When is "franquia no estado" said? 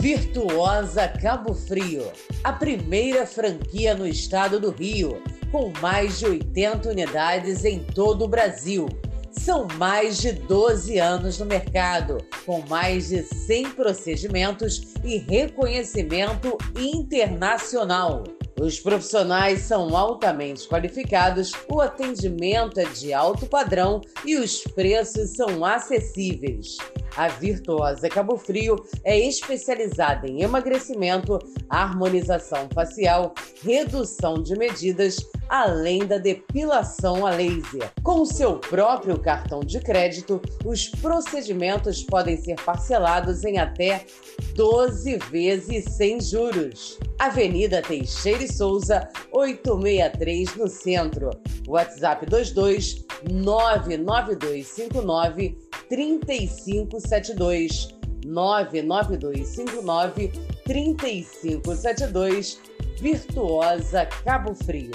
3.26-4.60